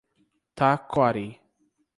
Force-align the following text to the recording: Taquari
Taquari 0.57 1.29